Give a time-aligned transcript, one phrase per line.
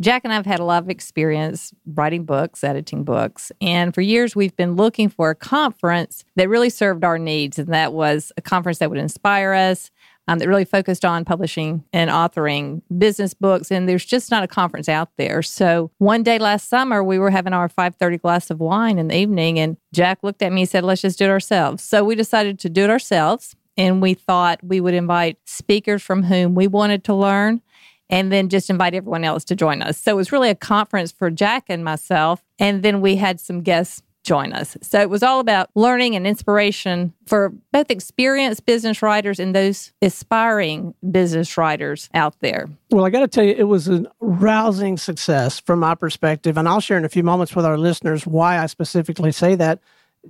[0.00, 3.50] Jack and I have had a lot of experience writing books, editing books.
[3.62, 7.58] And for years, we've been looking for a conference that really served our needs.
[7.58, 9.90] And that was a conference that would inspire us,
[10.28, 13.70] um, that really focused on publishing and authoring business books.
[13.70, 15.42] And there's just not a conference out there.
[15.42, 19.16] So one day last summer, we were having our 5:30 glass of wine in the
[19.16, 22.14] evening, and Jack looked at me and said, "Let's just do it ourselves." So we
[22.14, 26.66] decided to do it ourselves, and we thought we would invite speakers from whom we
[26.66, 27.62] wanted to learn.
[28.08, 29.98] And then just invite everyone else to join us.
[29.98, 32.44] So it was really a conference for Jack and myself.
[32.58, 34.76] And then we had some guests join us.
[34.82, 39.92] So it was all about learning and inspiration for both experienced business writers and those
[40.02, 42.68] aspiring business writers out there.
[42.90, 46.58] Well, I got to tell you, it was a rousing success from my perspective.
[46.58, 49.78] And I'll share in a few moments with our listeners why I specifically say that.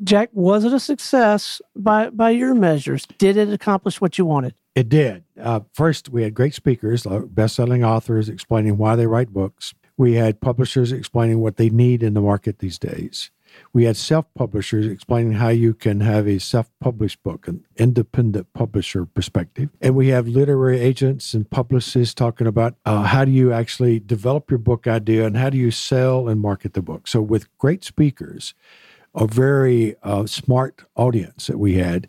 [0.02, 3.06] Jack, was it a success by, by your measures?
[3.18, 4.55] Did it accomplish what you wanted?
[4.74, 5.24] It did.
[5.41, 9.74] Uh, first, we had great speakers, best selling authors explaining why they write books.
[9.96, 13.30] We had publishers explaining what they need in the market these days.
[13.72, 18.52] We had self publishers explaining how you can have a self published book, an independent
[18.52, 19.70] publisher perspective.
[19.80, 24.50] And we have literary agents and publicists talking about uh, how do you actually develop
[24.50, 27.08] your book idea and how do you sell and market the book.
[27.08, 28.55] So, with great speakers,
[29.17, 32.09] a very uh, smart audience that we had,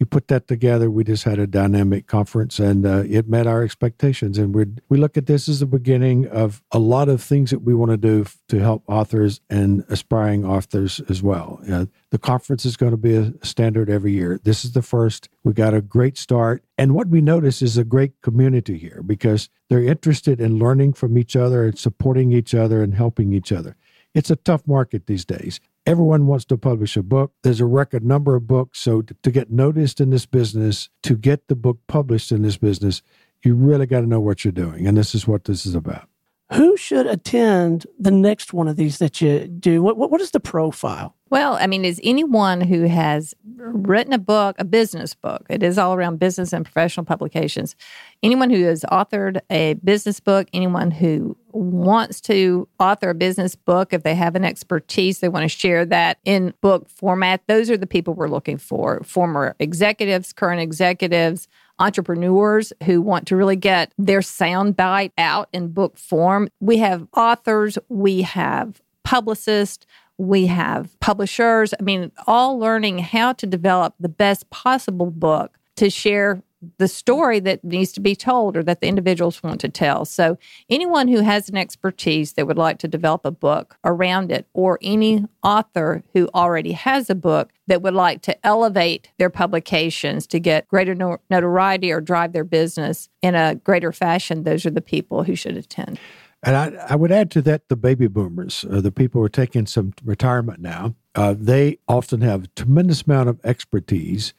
[0.00, 3.62] you put that together, we just had a dynamic conference and uh, it met our
[3.62, 4.38] expectations.
[4.38, 7.60] And we we look at this as the beginning of a lot of things that
[7.60, 11.60] we want to do f- to help authors and aspiring authors as well.
[11.70, 14.40] Uh, the conference is going to be a standard every year.
[14.42, 15.28] This is the first.
[15.44, 16.64] We got a great start.
[16.76, 21.16] And what we notice is a great community here because they're interested in learning from
[21.16, 23.76] each other and supporting each other and helping each other.
[24.12, 25.60] It's a tough market these days.
[25.86, 27.32] Everyone wants to publish a book.
[27.42, 28.80] There's a record number of books.
[28.80, 33.02] So to, get noticed in this business, to get the book published in this business,
[33.42, 34.86] you really got to know what you're doing.
[34.86, 36.08] And this is what this is about.
[36.54, 39.82] Who should attend the next one of these that you do?
[39.82, 41.16] What, what, what is the profile?
[41.30, 45.78] Well, I mean, is anyone who has written a book, a business book, it is
[45.78, 47.74] all around business and professional publications,
[48.22, 53.92] anyone who has authored a business book, anyone who wants to author a business book,
[53.92, 57.76] if they have an expertise, they want to share that in book format, those are
[57.76, 59.02] the people we're looking for.
[59.02, 61.48] Former executives, current executives,
[61.78, 66.48] entrepreneurs who want to really get their sound bite out in book form.
[66.60, 69.86] We have authors, we have publicists,
[70.18, 71.74] we have publishers.
[71.78, 76.42] I mean, all learning how to develop the best possible book to share
[76.78, 80.04] the story that needs to be told or that the individuals want to tell.
[80.04, 80.38] So,
[80.68, 84.78] anyone who has an expertise that would like to develop a book around it, or
[84.82, 90.40] any author who already has a book that would like to elevate their publications to
[90.40, 90.94] get greater
[91.30, 95.56] notoriety or drive their business in a greater fashion, those are the people who should
[95.56, 95.98] attend.
[96.44, 99.30] And I, I would add to that the baby boomers, uh, the people who are
[99.30, 100.94] taking some retirement now.
[101.14, 104.34] Uh, they often have a tremendous amount of expertise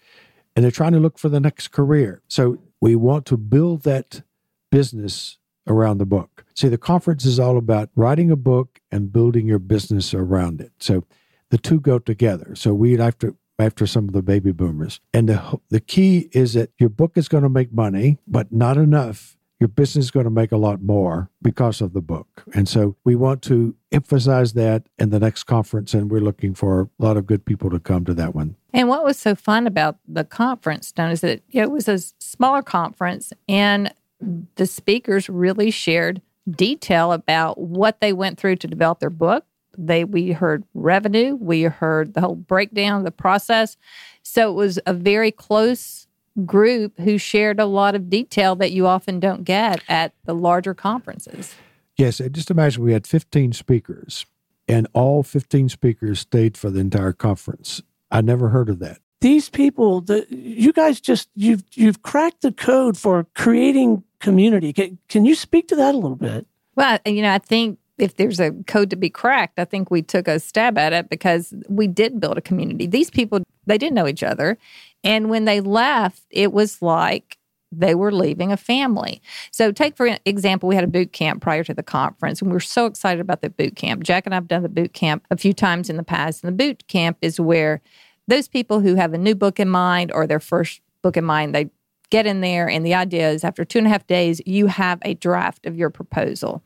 [0.55, 2.21] and they're trying to look for the next career.
[2.27, 4.21] So we want to build that
[4.71, 6.45] business around the book.
[6.55, 10.71] See, the conference is all about writing a book and building your business around it.
[10.79, 11.03] So
[11.49, 12.55] the two go together.
[12.55, 14.99] So we'd after after some of the baby boomers.
[15.13, 18.77] And the the key is that your book is going to make money, but not
[18.77, 22.43] enough your business is going to make a lot more because of the book.
[22.53, 26.89] And so we want to emphasize that in the next conference, and we're looking for
[26.99, 28.55] a lot of good people to come to that one.
[28.73, 32.61] And what was so fun about the conference, Don, is that it was a smaller
[32.61, 33.93] conference, and
[34.55, 39.45] the speakers really shared detail about what they went through to develop their book.
[39.77, 43.77] They we heard revenue, we heard the whole breakdown of the process.
[44.23, 46.04] So it was a very close
[46.43, 50.73] group who shared a lot of detail that you often don't get at the larger
[50.73, 51.55] conferences.
[51.97, 54.25] Yes, just imagine we had 15 speakers,
[54.67, 57.81] and all 15 speakers stayed for the entire conference.
[58.11, 58.99] I never heard of that.
[59.21, 64.73] These people, the, you guys just you've you've cracked the code for creating community.
[64.73, 66.45] Can, can you speak to that a little bit?
[66.75, 70.01] Well, you know, I think if there's a code to be cracked, I think we
[70.01, 72.87] took a stab at it because we did build a community.
[72.87, 74.57] These people, they didn't know each other.
[75.05, 77.37] And when they left, it was like
[77.71, 79.21] they were leaving a family.
[79.51, 82.53] So, take for example, we had a boot camp prior to the conference, and we
[82.53, 84.03] were so excited about the boot camp.
[84.03, 86.43] Jack and I have done the boot camp a few times in the past.
[86.43, 87.81] And the boot camp is where
[88.27, 91.53] those people who have a new book in mind or their first book in mind,
[91.53, 91.69] they
[92.09, 94.99] get in there, and the idea is after two and a half days, you have
[95.03, 96.63] a draft of your proposal.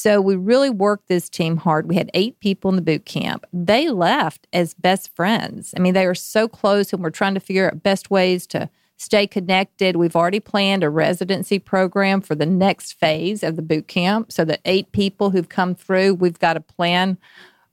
[0.00, 1.88] So we really worked this team hard.
[1.88, 3.44] We had eight people in the boot camp.
[3.52, 5.74] They left as best friends.
[5.76, 8.70] I mean, they were so close and we're trying to figure out best ways to
[8.96, 9.96] stay connected.
[9.96, 14.30] We've already planned a residency program for the next phase of the boot camp.
[14.30, 17.18] So the eight people who've come through, we've got a plan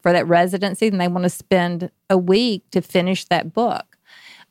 [0.01, 4.00] for that residency, and they want to spend a week to finish that book.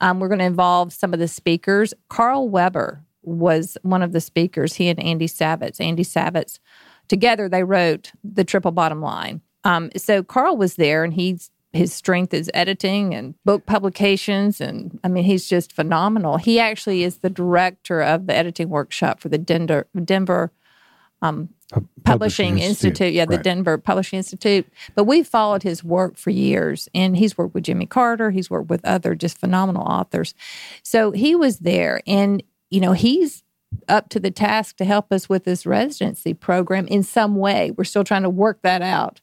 [0.00, 1.93] Um, we're going to involve some of the speakers.
[2.09, 4.75] Karl Weber was one of the speakers.
[4.75, 5.81] He and Andy Savitz.
[5.81, 6.61] Andy Savitz
[7.09, 9.41] together they wrote the Triple Bottom Line.
[9.65, 14.99] Um, so Karl was there, and he's his strength is editing and book publications and
[15.03, 16.37] i mean he's just phenomenal.
[16.37, 20.53] He actually is the director of the editing workshop for the denver denver
[21.21, 23.15] um, publishing, publishing, institute, institute.
[23.15, 24.67] yeah the denver publishing institute.
[24.95, 28.31] But we've followed his work for years and he's worked with jimmy carter.
[28.31, 30.35] He's worked with other just phenomenal authors.
[30.83, 33.44] So he was there and you know he's
[33.88, 37.85] up to the task to help us with this residency program in some way we're
[37.85, 39.21] still trying to work that out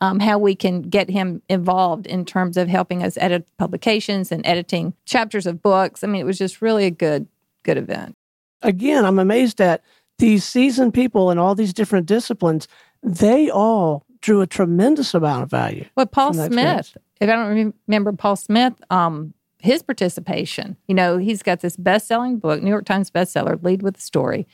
[0.00, 4.44] um, how we can get him involved in terms of helping us edit publications and
[4.46, 6.02] editing chapters of books.
[6.04, 7.26] I mean, it was just really a good,
[7.62, 8.16] good event.
[8.62, 9.82] Again, I'm amazed at
[10.18, 12.68] these seasoned people in all these different disciplines.
[13.02, 15.86] They all drew a tremendous amount of value.
[15.96, 19.34] Well, Paul Smith, if I don't remember Paul Smith, um,
[19.64, 23.80] his participation, you know, he's got this best selling book, New York Times bestseller, Lead
[23.80, 24.46] with the Story.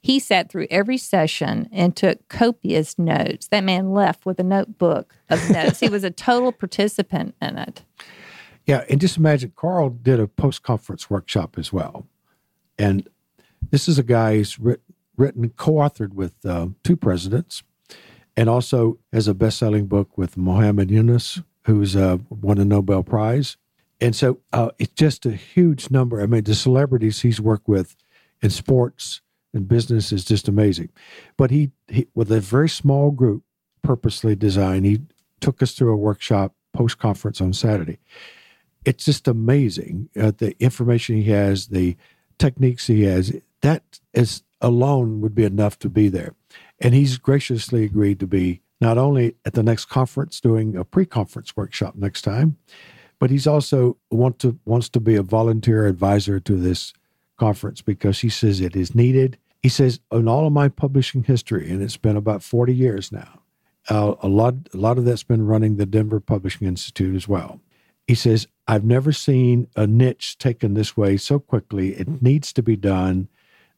[0.00, 3.46] He sat through every session and took copious notes.
[3.48, 5.78] That man left with a notebook of notes.
[5.78, 7.84] he was a total participant in it.
[8.66, 12.08] Yeah, and just imagine Karl did a post conference workshop as well.
[12.76, 13.08] And
[13.70, 17.62] this is a guy who's written, written co authored with uh, two presidents
[18.36, 23.04] and also has a best selling book with Muhammad Yunus, who's uh, won a Nobel
[23.04, 23.56] Prize.
[24.00, 26.20] And so uh, it's just a huge number.
[26.20, 27.96] I mean, the celebrities he's worked with
[28.40, 29.20] in sports,
[29.52, 30.90] and business is just amazing.
[31.36, 33.42] But he, he with a very small group,
[33.82, 35.00] purposely designed, he
[35.40, 37.98] took us through a workshop post conference on Saturday.
[38.84, 41.96] It's just amazing uh, the information he has, the
[42.38, 43.34] techniques he has.
[43.62, 46.34] That is alone would be enough to be there.
[46.80, 51.56] And he's graciously agreed to be not only at the next conference doing a pre-conference
[51.56, 52.56] workshop next time,
[53.18, 56.92] but he's also want to wants to be a volunteer advisor to this
[57.36, 59.38] conference because he says it is needed.
[59.62, 63.40] He says in all of my publishing history, and it's been about 40 years now,
[63.88, 67.60] uh, a lot a lot of that's been running the Denver Publishing Institute as well.
[68.06, 71.94] He says I've never seen a niche taken this way so quickly.
[71.94, 73.28] It needs to be done.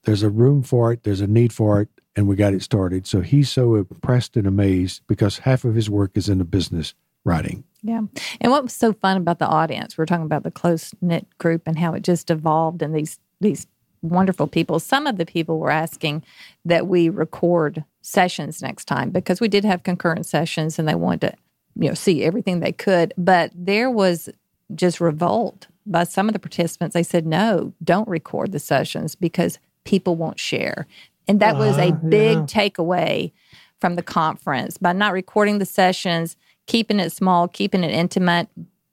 [0.05, 1.03] There's a room for it.
[1.03, 3.07] There's a need for it, and we got it started.
[3.07, 6.95] So he's so impressed and amazed because half of his work is in the business
[7.25, 7.65] writing.
[7.83, 8.03] Yeah.
[8.41, 11.63] And what was so fun about the audience, we're talking about the close knit group
[11.67, 13.67] and how it just evolved and these these
[14.03, 14.79] wonderful people.
[14.81, 16.23] Some of the people were asking
[16.65, 21.21] that we record sessions next time because we did have concurrent sessions and they wanted
[21.21, 21.35] to,
[21.77, 23.15] you know, see everything they could.
[23.17, 24.29] But there was
[24.75, 26.95] just revolt by some of the participants.
[26.95, 30.87] They said, no, don't record the sessions because people won't share.
[31.29, 32.45] And that uh, was a uh-huh, big yeah.
[32.45, 33.33] takeaway
[33.81, 34.79] from the conference.
[34.79, 36.37] By not recording the sessions,
[36.71, 38.49] keeping it small, keeping it intimate,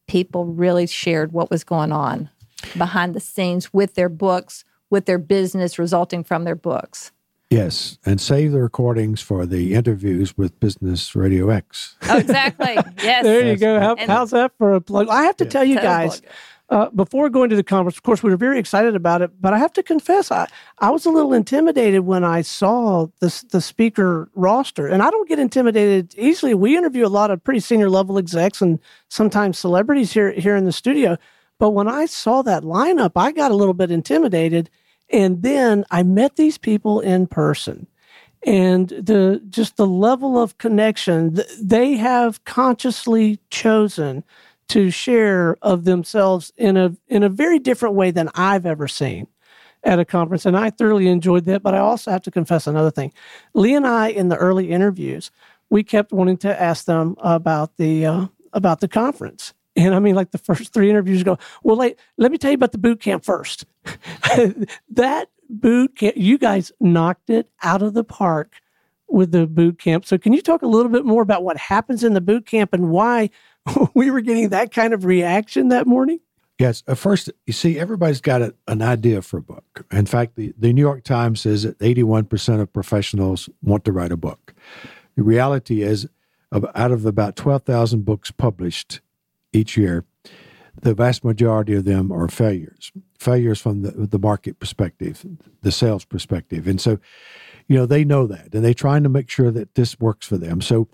[0.08, 2.28] people really shared what was going on
[2.76, 7.12] behind the scenes with their books, with their business resulting from their books.
[7.52, 11.96] Yes, and save the recordings for the interviews with Business Radio X.
[12.10, 12.78] Oh, exactly.
[13.04, 13.24] Yes.
[13.24, 13.80] there you go.
[13.80, 15.08] How, how's that for a plug?
[15.08, 15.50] I have to yeah.
[15.52, 16.24] tell you guys,
[16.70, 19.54] uh, before going to the conference, of course, we were very excited about it, but
[19.54, 20.48] I have to confess, I,
[20.80, 24.86] I was a little intimidated when I saw this, the speaker roster.
[24.86, 26.54] And I don't get intimidated easily.
[26.54, 30.66] We interview a lot of pretty senior level execs and sometimes celebrities here, here in
[30.66, 31.18] the studio.
[31.58, 34.70] But when I saw that lineup, I got a little bit intimidated.
[35.10, 37.88] And then I met these people in person.
[38.46, 44.24] And the just the level of connection they have consciously chosen
[44.70, 49.28] to share of themselves in a in a very different way than I've ever seen
[49.84, 52.92] at a conference and I thoroughly enjoyed that but I also have to confess another
[52.92, 53.14] thing.
[53.54, 55.32] Lee and I in the early interviews
[55.70, 60.16] we kept wanting to ask them about the uh, about the conference and I mean,
[60.16, 63.00] like the first three interviews go, well, let, let me tell you about the boot
[63.00, 63.66] camp first.
[64.90, 68.56] that boot camp, you guys knocked it out of the park
[69.08, 70.04] with the boot camp.
[70.06, 72.74] So, can you talk a little bit more about what happens in the boot camp
[72.74, 73.30] and why
[73.94, 76.20] we were getting that kind of reaction that morning?
[76.60, 76.84] Yes.
[76.88, 79.86] At first, you see, everybody's got a, an idea for a book.
[79.92, 84.12] In fact, the, the New York Times says that 81% of professionals want to write
[84.12, 84.56] a book.
[85.16, 86.08] The reality is,
[86.52, 89.02] out of about 12,000 books published,
[89.54, 90.06] each year,
[90.82, 92.92] the vast majority of them are failures.
[93.20, 95.26] Failures from the, the market perspective,
[95.62, 96.68] the sales perspective.
[96.68, 97.00] And so,
[97.68, 100.38] you know, they know that and they're trying to make sure that this works for
[100.38, 100.62] them.
[100.62, 100.88] So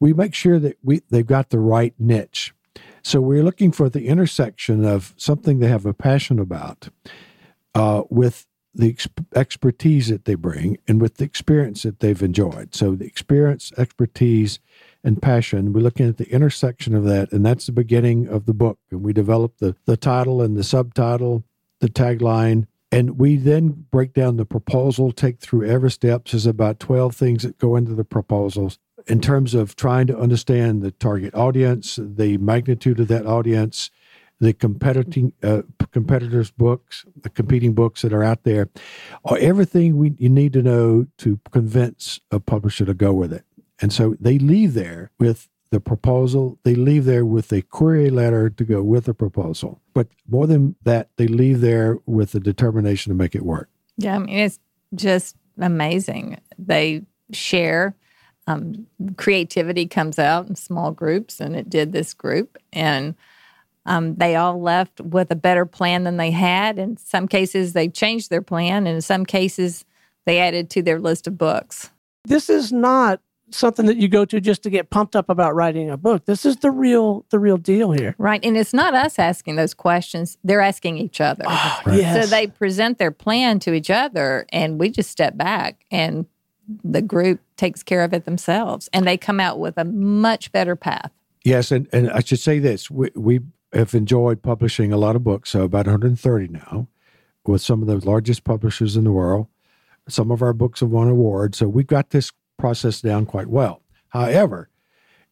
[0.00, 2.54] we make sure that we they've got the right niche.
[3.02, 6.88] So we're looking for the intersection of something they have a passion about,
[7.74, 12.74] uh, with the ex- expertise that they bring and with the experience that they've enjoyed.
[12.74, 14.58] So the experience, expertise,
[15.02, 15.72] and passion.
[15.72, 18.80] We're looking at the intersection of that, and that's the beginning of the book.
[18.90, 21.44] And we develop the, the title and the subtitle,
[21.78, 26.26] the tagline, and we then break down the proposal, take through every step.
[26.26, 30.82] There's about 12 things that go into the proposals in terms of trying to understand
[30.82, 33.90] the target audience, the magnitude of that audience,
[34.40, 38.68] the competing uh, competitors' books, the competing books that are out there,
[39.22, 43.44] or everything we you need to know to convince a publisher to go with it.
[43.80, 46.58] And so they leave there with the proposal.
[46.64, 49.80] They leave there with a query letter to go with the proposal.
[49.94, 53.68] But more than that, they leave there with the determination to make it work.
[53.96, 54.58] Yeah, I mean it's
[54.94, 56.38] just amazing.
[56.58, 57.94] They share.
[58.46, 58.86] Um,
[59.16, 62.58] creativity comes out in small groups, and it did this group.
[62.72, 63.14] And
[63.86, 66.78] um, they all left with a better plan than they had.
[66.78, 69.84] In some cases, they changed their plan, and in some cases,
[70.26, 71.90] they added to their list of books.
[72.24, 75.90] This is not something that you go to just to get pumped up about writing
[75.90, 76.24] a book.
[76.24, 78.14] This is the real the real deal here.
[78.18, 78.44] Right.
[78.44, 80.36] And it's not us asking those questions.
[80.42, 81.44] They're asking each other.
[81.46, 81.98] Oh, right.
[81.98, 82.24] yes.
[82.24, 86.26] So they present their plan to each other and we just step back and
[86.84, 90.76] the group takes care of it themselves and they come out with a much better
[90.76, 91.10] path.
[91.44, 92.90] Yes, and, and I should say this.
[92.90, 93.40] We, we
[93.72, 96.88] have enjoyed publishing a lot of books, so about 130 now,
[97.46, 99.46] with some of the largest publishers in the world.
[100.08, 103.82] Some of our books have won awards, so we've got this process down quite well.
[104.08, 104.70] However,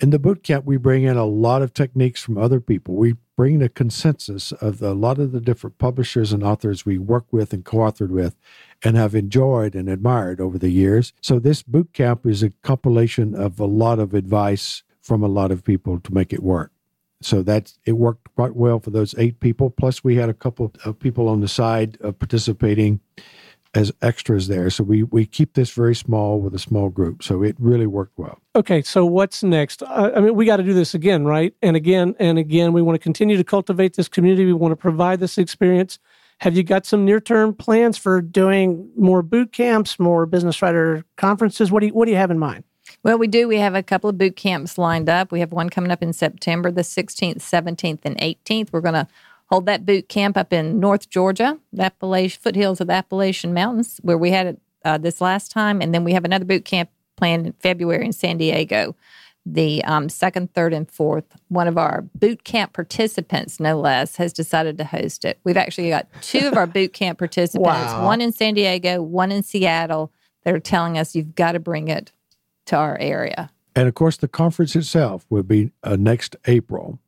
[0.04, 2.94] in the boot camp, we bring in a lot of techniques from other people.
[2.94, 6.99] We bring a consensus of the, a lot of the different publishers and authors we
[6.99, 8.37] work with and co-authored with
[8.82, 11.14] and have enjoyed and admired over the years.
[11.23, 15.50] So this boot camp is a compilation of a lot of advice from a lot
[15.50, 16.70] of people to make it work.
[17.23, 19.70] So that's it worked quite well for those eight people.
[19.70, 23.00] Plus, we had a couple of people on the side participating
[23.75, 24.71] as extras there.
[24.71, 27.23] So we we keep this very small with a small group.
[27.23, 28.40] So it really worked well.
[28.57, 29.83] Okay, so what's next?
[29.83, 31.54] Uh, I mean, we got to do this again, right?
[31.62, 32.73] And again and again.
[32.73, 34.45] We want to continue to cultivate this community.
[34.45, 35.99] We want to provide this experience.
[36.38, 41.04] Have you got some near term plans for doing more boot camps, more business writer
[41.16, 41.71] conferences?
[41.71, 42.64] What do you What do you have in mind?
[43.02, 43.49] Well, we do.
[43.49, 45.33] We have a couple of boot camps lined up.
[45.33, 48.73] We have one coming up in September, the 16th, 17th, and 18th.
[48.73, 49.09] We're going to
[49.54, 54.00] hold that boot camp up in North Georgia, the Appalachian foothills of the Appalachian Mountains,
[54.02, 55.80] where we had it uh, this last time.
[55.80, 58.96] And then we have another boot camp planned in February in San Diego,
[59.46, 61.25] the um, second, third, and fourth.
[61.46, 65.38] One of our boot camp participants, no less, has decided to host it.
[65.44, 68.04] We've actually got two of our boot camp participants, wow.
[68.04, 70.11] one in San Diego, one in Seattle,
[70.42, 72.11] that are telling us you've got to bring it
[72.66, 73.50] to our area.
[73.76, 76.99] And of course, the conference itself will be uh, next April.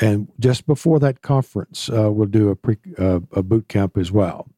[0.00, 4.10] And just before that conference, uh, we'll do a, pre, uh, a boot camp as
[4.10, 4.48] well.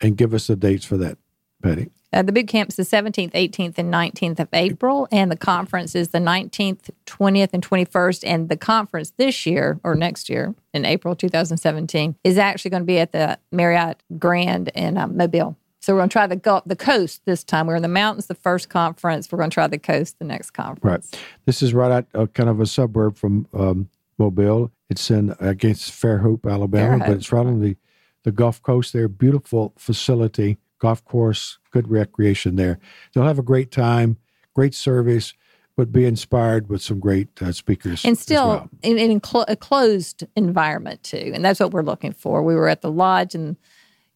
[0.00, 1.18] And give us the dates for that,
[1.62, 1.90] Patti.
[2.12, 6.08] Uh, the boot camp's the 17th, 18th, and 19th of April, and the conference is
[6.08, 8.22] the 19th, 20th, and 21st.
[8.24, 12.86] And the conference this year or next year in April 2017 is actually going to
[12.86, 15.56] be at the Marriott Grand in um, Mobile.
[15.80, 17.66] So we're going to try the the coast this time.
[17.66, 19.30] We're in the mountains the first conference.
[19.30, 21.12] We're going to try the coast the next conference.
[21.12, 21.22] Right.
[21.44, 24.72] This is right out uh, kind of a suburb from um, Mobile.
[24.88, 27.06] It's in against Fairhope, Alabama, Fairhope.
[27.06, 27.76] but it's right on the
[28.24, 28.92] the Gulf Coast.
[28.92, 32.78] There, beautiful facility, golf course, good recreation there.
[33.12, 34.18] They'll have a great time,
[34.54, 35.32] great service,
[35.76, 38.04] but be inspired with some great uh, speakers.
[38.04, 38.70] And still well.
[38.82, 42.42] in, in a closed environment too, and that's what we're looking for.
[42.42, 43.56] We were at the lodge and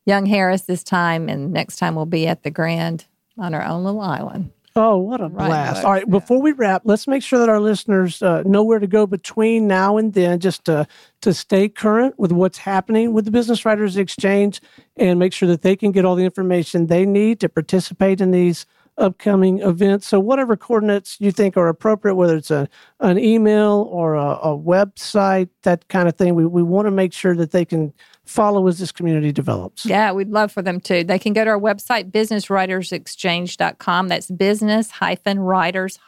[0.07, 3.07] Young Harris this time, and next time we'll be at the Grand
[3.39, 4.51] on our own little island.
[4.77, 5.85] Oh, what a right, blast.
[5.85, 6.11] All right, yeah.
[6.11, 9.67] before we wrap, let's make sure that our listeners uh, know where to go between
[9.67, 10.87] now and then just to,
[11.23, 14.61] to stay current with what's happening with the Business Writers Exchange
[14.97, 18.31] and make sure that they can get all the information they need to participate in
[18.31, 18.65] these
[18.99, 20.07] upcoming events.
[20.07, 22.69] So, whatever coordinates you think are appropriate, whether it's a,
[23.01, 27.13] an email or a, a website, that kind of thing, we, we want to make
[27.13, 27.93] sure that they can
[28.25, 29.85] follow as this community develops.
[29.85, 31.03] Yeah, we'd love for them to.
[31.05, 34.09] They can go to our website, businesswritersexchange.com.
[34.09, 35.99] That's business writers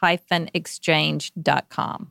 [0.55, 2.11] exchange.com.